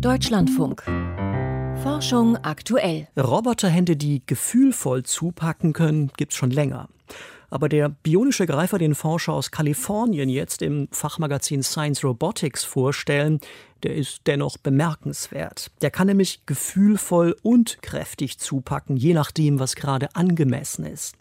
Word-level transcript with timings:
Deutschlandfunk. 0.00 0.82
Forschung 1.82 2.36
aktuell. 2.36 3.08
Roboterhände, 3.16 3.96
die 3.96 4.22
gefühlvoll 4.24 5.02
zupacken 5.02 5.72
können, 5.72 6.10
gibt's 6.16 6.36
schon 6.36 6.50
länger. 6.50 6.88
Aber 7.50 7.68
der 7.68 7.88
bionische 7.88 8.46
Greifer, 8.46 8.78
den 8.78 8.94
Forscher 8.94 9.32
aus 9.32 9.50
Kalifornien 9.50 10.28
jetzt 10.28 10.62
im 10.62 10.88
Fachmagazin 10.90 11.62
Science 11.62 12.02
Robotics 12.04 12.64
vorstellen, 12.64 13.40
der 13.82 13.94
ist 13.94 14.22
dennoch 14.26 14.56
bemerkenswert. 14.56 15.70
Der 15.82 15.90
kann 15.90 16.06
nämlich 16.06 16.46
gefühlvoll 16.46 17.36
und 17.42 17.82
kräftig 17.82 18.38
zupacken, 18.38 18.96
je 18.96 19.14
nachdem, 19.14 19.58
was 19.58 19.74
gerade 19.74 20.14
angemessen 20.14 20.86
ist. 20.86 21.16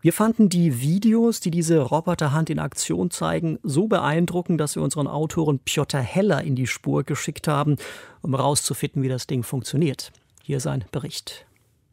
Wir 0.00 0.12
fanden 0.12 0.48
die 0.48 0.80
Videos, 0.80 1.40
die 1.40 1.50
diese 1.50 1.80
Roboterhand 1.80 2.50
in 2.50 2.60
Aktion 2.60 3.10
zeigen, 3.10 3.58
so 3.64 3.88
beeindruckend, 3.88 4.60
dass 4.60 4.76
wir 4.76 4.82
unseren 4.82 5.08
Autoren 5.08 5.58
Piotr 5.58 5.98
Heller 5.98 6.42
in 6.42 6.54
die 6.54 6.68
Spur 6.68 7.02
geschickt 7.02 7.48
haben, 7.48 7.76
um 8.22 8.34
herauszufinden, 8.34 9.02
wie 9.02 9.08
das 9.08 9.26
Ding 9.26 9.42
funktioniert. 9.42 10.12
Hier 10.42 10.60
sein 10.60 10.84
Bericht. 10.92 11.46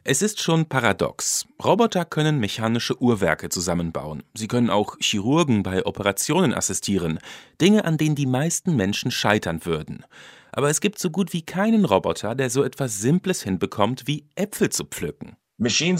Es 0.04 0.22
ist 0.22 0.40
schon 0.40 0.68
paradox. 0.68 1.48
Roboter 1.64 2.05
können 2.05 2.40
mechanische 2.40 3.02
Uhrwerke 3.02 3.50
zusammenbauen. 3.50 4.22
Sie 4.36 4.48
können 4.48 4.70
auch 4.70 4.98
Chirurgen 5.00 5.64
bei 5.64 5.84
Operationen 5.84 6.53
assistieren. 6.53 7.17
Dinge, 7.59 7.86
an 7.86 7.98
denen 7.98 8.14
die 8.14 8.28
meisten 8.28 8.76
Menschen 8.76 9.09
scheitern 9.09 9.66
würden. 9.66 10.06
Aber 10.52 10.70
es 10.70 10.80
gibt 10.80 11.00
so 11.00 11.09
gut 11.09 11.34
wie 11.34 11.42
keinen 11.42 11.86
Roboter, 11.86 12.36
der 12.36 12.52
so 12.52 12.64
etwas 12.64 13.02
Simples 13.02 13.42
hinbekommt 13.42 14.03
wie 14.06 14.28
Äpfel 14.36 14.70
zu 14.70 14.86
pflücken. 14.86 15.38
Maschinen 15.58 15.98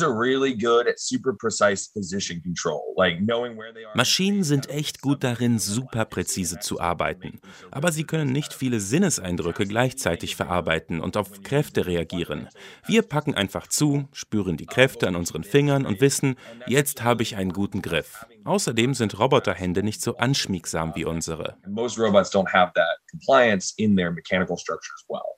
sind 4.44 4.70
echt 4.70 5.02
gut 5.02 5.23
darin, 5.23 5.59
super 5.59 6.04
präzise 6.04 6.59
zu 6.59 6.81
arbeiten. 6.81 7.40
Aber 7.72 7.94
sie 7.94 8.04
können 8.04 8.34
nicht 8.34 8.54
viele 8.54 8.81
Sinneseindrücke 8.81 9.66
gleichzeitig 9.66 10.36
verarbeiten 10.36 11.00
und 11.00 11.16
auf 11.16 11.41
Kräfte 11.41 11.86
reagieren. 11.86 12.50
Wir 12.86 13.02
packen 13.02 13.34
einfach 13.34 13.67
zu, 13.67 14.09
spüren 14.11 14.58
die 14.58 14.66
Kräfte 14.66 15.08
an 15.08 15.16
unseren 15.16 15.45
Fingern 15.45 15.86
und 15.86 16.02
wissen, 16.02 16.36
jetzt 16.67 17.03
habe 17.03 17.23
ich 17.23 17.38
einen 17.38 17.53
guten 17.53 17.81
Griff. 17.81 18.26
Außerdem 18.44 18.94
sind 18.94 19.17
Roboterhände 19.17 19.83
nicht 19.83 20.02
so 20.02 20.17
anschmiegsam 20.17 20.95
wie 20.95 21.06
unsere. 21.06 21.56
Most 21.66 21.98
robots 21.98 22.30
don't 22.30 22.52
have 22.52 22.73
that 22.76 23.00
compliance 23.09 23.73
in 23.78 23.95
their 23.95 24.11
mechanical 24.11 24.58
structures 24.58 25.06
well. 25.08 25.34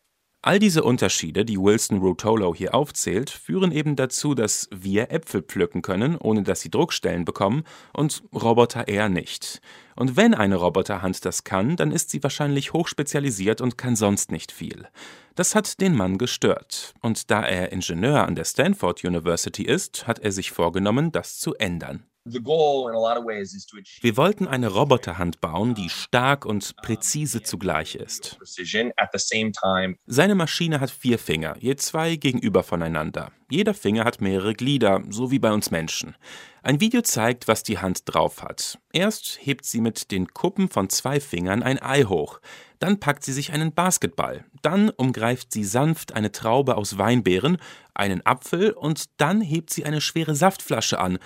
All 0.48 0.60
diese 0.60 0.82
Unterschiede, 0.82 1.44
die 1.44 1.60
Wilson 1.60 2.00
Rotolo 2.00 2.56
hier 2.56 2.74
aufzählt, 2.74 3.30
führen 3.30 3.74
eben 3.74 3.98
dazu, 3.98 4.34
dass 4.34 4.70
wir 4.74 5.12
Äpfel 5.12 5.42
pflücken 5.42 5.82
können, 5.82 6.16
ohne 6.16 6.44
dass 6.44 6.62
sie 6.62 6.72
Druckstellen 6.72 7.26
bekommen, 7.26 7.66
und 7.92 8.24
Roboter 8.34 8.88
eher 8.88 9.10
nicht. 9.10 9.60
Und 9.98 10.16
wenn 10.16 10.34
eine 10.34 10.56
Roboterhand 10.56 11.26
das 11.26 11.44
kann, 11.44 11.76
dann 11.76 11.92
ist 11.92 12.12
sie 12.12 12.24
wahrscheinlich 12.24 12.72
hochspezialisiert 12.72 13.60
und 13.60 13.78
kann 13.78 13.98
sonst 13.98 14.32
nicht 14.32 14.54
viel. 14.54 14.88
Das 15.36 15.54
hat 15.54 15.82
den 15.82 15.94
Mann 15.94 16.18
gestört. 16.18 16.94
Und 17.02 17.30
da 17.30 17.42
er 17.44 17.74
Ingenieur 17.74 18.26
an 18.26 18.36
der 18.36 18.46
Stanford 18.46 19.04
University 19.04 19.64
ist, 19.64 20.08
hat 20.08 20.20
er 20.20 20.32
sich 20.32 20.52
vorgenommen, 20.52 21.12
das 21.12 21.40
zu 21.40 21.56
ändern. 21.56 22.06
Wir 24.02 24.18
wollten 24.18 24.48
eine 24.48 24.68
Roboterhand 24.68 25.42
bauen, 25.42 25.76
die 25.76 25.90
stark 25.90 26.46
und 26.46 26.76
präzise 26.78 27.42
zugleich 27.42 27.96
ist. 27.96 28.38
Seine 30.06 30.36
Maschine 30.36 30.80
hat 30.80 30.92
vier 30.92 31.20
Finger, 31.20 31.56
je 31.60 31.76
zwei 31.76 32.16
gegenüber 32.16 32.64
voneinander. 32.64 33.32
Jeder 33.50 33.74
Finger 33.74 34.04
hat 34.04 34.20
mehrere 34.20 34.54
Glieder, 34.54 35.04
so 35.10 35.32
wie 35.32 35.40
bei 35.40 35.54
uns 35.54 35.72
Menschen. 35.72 36.16
Ein 36.64 36.82
Video 36.82 37.02
zeigt, 37.02 37.48
was 37.48 37.64
die 37.64 37.78
Hand 37.78 38.02
drauf 38.06 38.44
hat. 38.44 38.78
Erst 38.92 39.40
hebt 39.42 39.64
sie 39.64 39.80
mit 39.80 40.12
den 40.12 40.28
Kuppen 40.28 40.68
von 40.68 40.90
zwei 40.90 41.22
Fingern 41.22 41.64
ein 41.64 41.82
Ei 41.82 42.04
hoch. 42.04 42.42
Dann 42.80 43.00
packt 43.00 43.24
sie 43.24 43.32
sich 43.32 43.54
einen 43.54 43.74
Basketball. 43.74 44.44
Dann 44.62 44.90
umgreift 44.90 45.54
sie 45.54 45.64
sanft 45.64 46.14
eine 46.14 46.34
Traube 46.34 46.76
aus 46.76 46.98
Weinbeeren, 46.98 47.58
einen 47.94 48.26
Apfel 48.26 48.72
und 48.72 49.06
dann 49.16 49.40
hebt 49.40 49.70
sie 49.70 49.86
eine 49.86 50.02
schwere 50.02 50.36
Saftflasche 50.36 51.00
an 51.00 51.18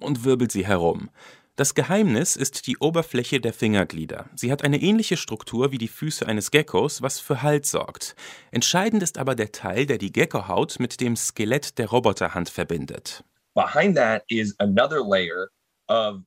und 0.00 0.24
wirbelt 0.24 0.52
sie 0.52 0.66
herum. 0.66 1.10
Das 1.56 1.74
Geheimnis 1.74 2.36
ist 2.36 2.66
die 2.66 2.78
Oberfläche 2.78 3.40
der 3.40 3.52
Fingerglieder. 3.52 4.30
Sie 4.34 4.50
hat 4.50 4.64
eine 4.64 4.80
ähnliche 4.80 5.18
Struktur 5.18 5.72
wie 5.72 5.78
die 5.78 5.88
Füße 5.88 6.26
eines 6.26 6.50
Geckos, 6.50 7.02
was 7.02 7.20
für 7.20 7.42
Halt 7.42 7.66
sorgt. 7.66 8.16
Entscheidend 8.50 9.02
ist 9.02 9.18
aber 9.18 9.34
der 9.34 9.52
Teil, 9.52 9.84
der 9.84 9.98
die 9.98 10.10
Geckohaut 10.10 10.80
mit 10.80 11.00
dem 11.00 11.16
Skelett 11.16 11.76
der 11.78 11.90
Roboterhand 11.90 12.48
verbindet. 12.48 13.24
Behind 13.54 13.94
that 13.96 14.22
is 14.28 14.54
another 14.58 15.02
layer 15.06 15.48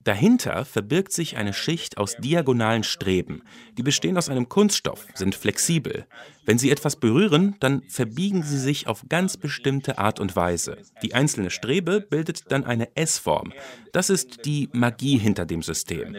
Dahinter 0.03 0.65
verbirgt 0.65 1.13
sich 1.13 1.37
eine 1.37 1.53
Schicht 1.53 1.97
aus 1.97 2.17
diagonalen 2.17 2.83
Streben. 2.83 3.43
Die 3.77 3.83
bestehen 3.83 4.17
aus 4.17 4.27
einem 4.27 4.49
Kunststoff, 4.49 5.07
sind 5.13 5.35
flexibel. 5.35 6.05
Wenn 6.45 6.57
sie 6.57 6.69
etwas 6.69 6.97
berühren, 6.97 7.55
dann 7.61 7.81
verbiegen 7.87 8.43
sie 8.43 8.59
sich 8.59 8.87
auf 8.87 9.05
ganz 9.07 9.37
bestimmte 9.37 9.97
Art 9.97 10.19
und 10.19 10.35
Weise. 10.35 10.79
Die 11.01 11.13
einzelne 11.13 11.49
Strebe 11.49 12.01
bildet 12.01 12.51
dann 12.51 12.65
eine 12.65 12.93
S-Form. 12.97 13.53
Das 13.93 14.09
ist 14.09 14.45
die 14.45 14.69
Magie 14.73 15.17
hinter 15.17 15.45
dem 15.45 15.61
System. 15.61 16.13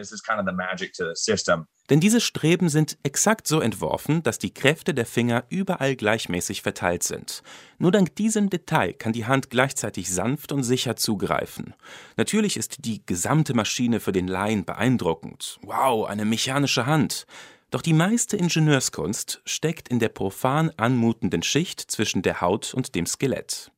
Denn 1.89 1.99
diese 1.99 2.19
Streben 2.19 2.69
sind 2.69 2.97
exakt 3.03 3.47
so 3.47 3.59
entworfen, 3.59 4.23
dass 4.23 4.39
die 4.39 4.53
Kräfte 4.53 4.93
der 4.93 5.05
Finger 5.05 5.43
überall 5.49 5.95
gleichmäßig 5.95 6.63
verteilt 6.63 7.03
sind. 7.03 7.43
Nur 7.77 7.91
dank 7.91 8.15
diesem 8.15 8.49
Detail 8.49 8.93
kann 8.93 9.13
die 9.13 9.25
Hand 9.25 9.49
gleichzeitig 9.49 10.11
sanft 10.11 10.51
und 10.51 10.63
sicher 10.63 10.95
zugreifen. 10.95 11.75
Natürlich 12.17 12.57
ist 12.57 12.85
die 12.85 13.05
gesamte 13.05 13.53
Maschine 13.53 13.99
für 13.99 14.11
den 14.11 14.27
Laien 14.27 14.65
beeindruckend. 14.65 15.59
Wow, 15.61 16.07
eine 16.07 16.25
mechanische 16.25 16.87
Hand. 16.87 17.27
Doch 17.75 17.81
die 17.81 17.91
meiste 17.91 18.37
Ingenieurskunst 18.37 19.41
steckt 19.43 19.89
in 19.89 19.99
der 19.99 20.07
profan 20.07 20.71
anmutenden 20.77 21.43
Schicht 21.43 21.81
zwischen 21.81 22.21
der 22.21 22.39
Haut 22.39 22.73
und 22.73 22.95
dem 22.95 23.05
Skelett. 23.05 23.69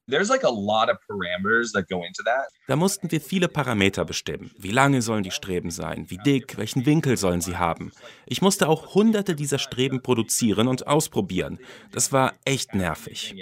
Da 2.67 2.75
mussten 2.75 3.09
wir 3.09 3.19
viele 3.19 3.47
Parameter 3.47 4.05
bestimmen. 4.05 4.51
Wie 4.55 4.69
lange 4.69 5.01
sollen 5.01 5.23
die 5.23 5.31
Streben 5.31 5.71
sein? 5.71 6.11
Wie 6.11 6.19
dick? 6.19 6.59
Welchen 6.59 6.85
Winkel 6.85 7.17
sollen 7.17 7.41
sie 7.41 7.57
haben? 7.57 7.91
Ich 8.27 8.43
musste 8.43 8.69
auch 8.69 8.93
hunderte 8.93 9.33
dieser 9.33 9.57
Streben 9.57 10.03
produzieren 10.03 10.67
und 10.67 10.85
ausprobieren. 10.85 11.57
Das 11.91 12.11
war 12.11 12.35
echt 12.45 12.75
nervig. 12.75 13.33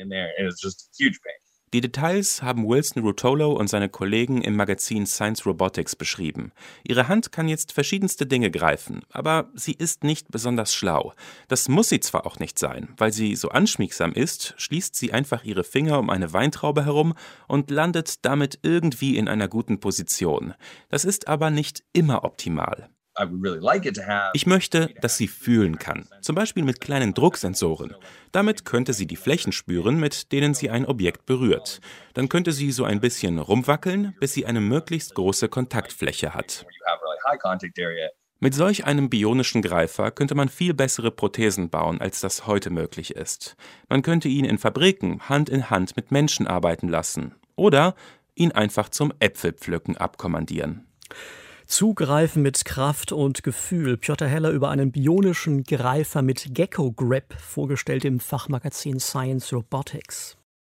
Die 1.74 1.82
Details 1.82 2.42
haben 2.42 2.68
Wilson 2.68 3.04
Rutolo 3.04 3.52
und 3.52 3.70
seine 3.70 3.90
Kollegen 3.90 4.42
im 4.42 4.56
Magazin 4.56 5.06
Science 5.06 5.46
Robotics 5.46 5.96
beschrieben. 5.96 6.52
Ihre 6.84 7.08
Hand 7.08 7.32
kann 7.32 7.50
jetzt 7.50 7.74
verschiedenste 7.74 8.26
Dinge 8.26 8.52
greifen, 8.52 9.02
aber 9.10 9.50
sie 9.56 9.74
ist 9.74 10.04
nicht 10.04 10.32
besonders 10.32 10.74
schlau. 10.74 11.14
Das 11.48 11.68
muss 11.68 11.90
sie 11.90 12.00
zwar 12.00 12.26
auch 12.26 12.40
nicht 12.40 12.60
sein, 12.60 12.90
weil 12.98 13.12
sie 13.12 13.36
so 13.36 13.50
anschmiegsam 13.50 14.14
ist, 14.14 14.54
schließt 14.58 14.96
sie 14.96 15.12
einfach 15.12 15.44
ihre 15.44 15.64
Finger 15.64 16.00
um 16.00 16.10
eine 16.10 16.32
Weintraube 16.32 16.86
herum 16.86 17.14
und 17.48 17.72
landet 17.72 18.26
damit 18.26 18.60
irgendwie 18.62 19.18
in 19.18 19.28
einer 19.28 19.48
guten 19.48 19.80
Position. 19.80 20.54
Das 20.90 21.04
ist 21.04 21.28
aber 21.28 21.50
nicht 21.50 21.84
immer 21.94 22.24
optimal. 22.24 22.90
Ich 24.34 24.46
möchte, 24.46 24.94
dass 25.02 25.18
sie 25.18 25.28
fühlen 25.28 25.80
kann, 25.80 26.08
zum 26.22 26.36
Beispiel 26.36 26.64
mit 26.64 26.82
kleinen 26.82 27.14
Drucksensoren. 27.14 27.96
Damit 28.32 28.66
könnte 28.66 28.94
sie 28.94 29.08
die 29.08 29.16
Flächen 29.16 29.52
spüren, 29.52 30.00
mit 30.00 30.32
denen 30.32 30.54
sie 30.54 30.70
ein 30.70 30.86
Objekt 30.86 31.26
berührt. 31.26 31.80
Dann 32.14 32.30
könnte 32.30 32.52
sie 32.52 32.72
so 32.72 32.84
ein 32.84 33.00
bisschen 33.00 33.40
rumwackeln, 33.40 34.16
bis 34.20 34.34
sie 34.34 34.46
eine 34.46 34.62
möglichst 34.62 35.16
große 35.16 35.48
Kontaktfläche 35.48 36.34
hat. 36.34 36.66
Mit 38.40 38.54
solch 38.54 38.86
einem 38.86 39.10
bionischen 39.10 39.62
Greifer 39.62 40.12
könnte 40.12 40.36
man 40.36 40.50
viel 40.50 40.74
bessere 40.74 41.10
Prothesen 41.10 41.70
bauen, 41.70 42.02
als 42.02 42.20
das 42.20 42.46
heute 42.46 42.70
möglich 42.70 43.16
ist. 43.16 43.56
Man 43.88 44.02
könnte 44.02 44.28
ihn 44.28 44.44
in 44.44 44.58
Fabriken 44.58 45.30
Hand 45.30 45.50
in 45.50 45.70
Hand 45.70 45.96
mit 45.96 46.12
Menschen 46.12 46.46
arbeiten 46.46 46.90
lassen 46.90 47.34
oder 47.56 47.96
ihn 48.36 48.52
einfach 48.52 48.90
zum 48.90 49.14
Äpfelpflücken 49.20 49.96
abkommandieren. 49.96 50.86
Zugreifen 51.68 52.42
mit 52.42 52.64
Kraft 52.64 53.12
und 53.12 53.44
Gefühl. 53.44 53.98
Piotr 53.98 54.28
Heller 54.28 54.52
über 54.52 54.70
einen 54.70 54.92
bionischen 54.92 55.64
Greifer 55.64 56.22
mit 56.22 56.54
Gecko 56.54 56.92
Grip, 56.92 57.34
vorgestellt 57.40 58.06
im 58.06 58.20
Fachmagazin 58.20 59.00
Science 59.00 59.52
Robotics. 59.52 60.38